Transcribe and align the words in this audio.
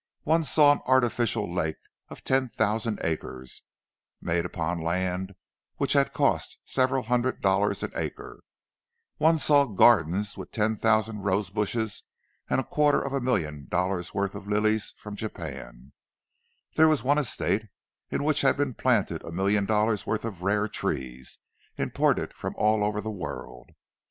One 0.23 0.43
saw 0.43 0.71
an 0.71 0.81
artificial 0.87 1.47
lake 1.53 1.77
of 2.09 2.23
ten 2.23 2.49
thousand 2.49 2.99
acres, 3.03 3.61
made 4.19 4.47
upon 4.47 4.79
land 4.79 5.35
which 5.75 5.93
had 5.93 6.11
cost 6.11 6.57
several 6.65 7.03
hundred 7.03 7.39
dollars 7.39 7.83
an 7.83 7.91
acre; 7.95 8.41
one 9.17 9.37
saw 9.37 9.65
gardens 9.67 10.35
with 10.35 10.51
ten 10.51 10.75
thousand 10.75 11.19
rose 11.21 11.51
bushes, 11.51 12.01
and 12.49 12.59
a 12.59 12.63
quarter 12.63 12.99
of 12.99 13.13
a 13.13 13.21
million 13.21 13.67
dollars' 13.69 14.11
worth 14.11 14.33
of 14.33 14.47
lilies 14.47 14.91
from 14.97 15.15
Japan; 15.15 15.91
there 16.77 16.87
was 16.87 17.03
one 17.03 17.19
estate 17.19 17.67
in 18.09 18.23
which 18.23 18.41
had 18.41 18.57
been 18.57 18.73
planted 18.73 19.23
a 19.23 19.31
million 19.31 19.65
dollars' 19.67 20.07
worth 20.07 20.25
of 20.25 20.41
rare 20.41 20.67
trees, 20.67 21.37
imported 21.77 22.33
from 22.33 22.55
all 22.57 22.83
over 22.83 23.01
the 23.01 23.11
world. 23.11 23.69